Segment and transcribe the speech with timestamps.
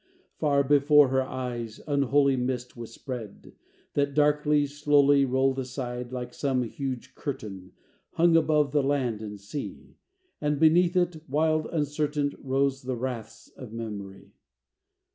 [0.39, 3.53] Far before her eyes, unholy Mist was spread;
[3.93, 7.73] that darkly, slowly Rolled aside, like some huge curtain
[8.13, 9.97] Hung above the land and sea;
[10.41, 14.31] And beneath it, wild, uncertain, Rose the wraiths of memory.